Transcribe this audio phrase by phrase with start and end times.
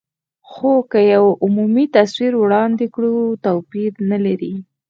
[0.51, 3.13] خو که یو عمومي تصویر وړاندې کړو،
[3.45, 4.53] توپیر نه لري.